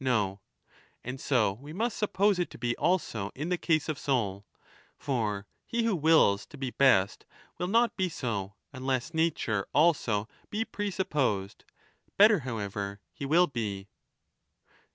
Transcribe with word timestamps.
No. 0.03 0.39
And 1.03 1.21
so 1.21 1.53
we 1.53 1.73
must 1.73 1.95
suppose 1.95 2.39
it 2.39 2.49
to 2.49 2.57
be 2.57 2.75
also 2.77 3.29
in 3.35 3.49
the 3.49 3.55
case 3.59 3.87
of 3.87 3.99
soul. 3.99 4.47
For 4.97 5.45
he 5.63 5.83
who 5.83 5.95
wills 5.95 6.47
to 6.47 6.57
be 6.57 6.71
best 6.71 7.23
will 7.59 7.67
not 7.67 7.95
be 7.95 8.05
30 8.09 8.09
so, 8.09 8.55
unless 8.73 9.13
Nature 9.13 9.67
also 9.75 10.27
be 10.49 10.65
presupposed; 10.65 11.65
better, 12.17 12.39
however, 12.39 12.99
he 13.13 13.27
will 13.27 13.45
be. 13.45 13.89